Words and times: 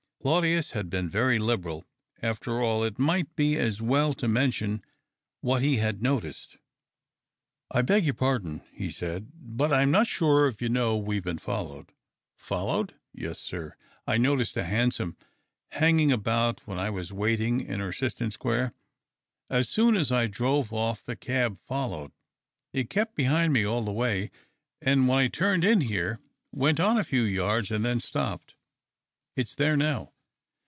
Claudius 0.21 0.69
had 0.69 0.87
been 0.87 1.09
very 1.09 1.39
liberal— 1.39 1.83
after 2.21 2.61
all 2.61 2.83
it 2.83 2.99
might 2.99 3.35
be 3.35 3.57
as 3.57 3.81
well 3.81 4.13
to 4.13 4.27
mention 4.27 4.83
what 5.39 5.63
he 5.63 5.77
had 5.77 5.99
noticed. 6.03 6.51
THE 7.71 7.79
OCTAVE 7.79 7.81
OF 7.81 7.87
CLAUDIUS. 7.87 7.87
303" 7.89 7.95
I 7.95 7.95
beg 7.95 8.05
your 8.05 8.39
pardon/'[]ie 8.39 8.93
said," 8.93 9.31
but 9.57 9.73
I'm 9.73 9.89
not 9.89 10.05
sure 10.05 10.47
if 10.47 10.61
you 10.61 10.69
know 10.69 10.95
we've 10.95 11.23
been 11.23 11.39
followed?"" 11.39 11.91
Followed 12.37 12.91
1 12.91 12.99
""Yes, 13.15 13.39
sir. 13.39 13.73
I 14.05 14.19
noticed 14.19 14.55
a 14.57 14.63
hansom 14.65 15.17
hanging 15.71 16.11
about 16.11 16.67
when 16.67 16.77
I 16.77 16.91
was 16.91 17.11
waiting 17.11 17.59
in 17.59 17.81
Erciston 17.81 18.31
Square. 18.31 18.73
As 19.49 19.69
soon 19.69 19.95
as 19.95 20.11
I 20.11 20.27
drove 20.27 20.71
off 20.71 21.03
the 21.03 21.15
cab 21.15 21.57
followed. 21.57 22.11
It 22.73 22.91
kept 22.91 23.15
behind 23.15 23.53
me 23.53 23.65
all 23.65 23.81
the 23.81 23.91
way, 23.91 24.29
and 24.83 25.07
when 25.07 25.17
I 25.17 25.27
turned 25.29 25.63
in 25.63 25.81
here, 25.81 26.19
went 26.51 26.79
on 26.79 26.99
a 26.99 27.03
few 27.03 27.23
yards 27.23 27.71
and 27.71 27.83
then 27.83 27.99
stopped. 27.99 28.53
It's 29.37 29.55
there 29.55 29.77
now." 29.77 30.11